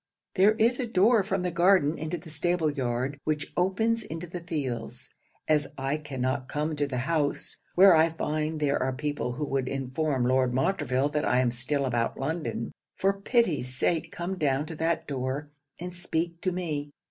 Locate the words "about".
11.85-12.19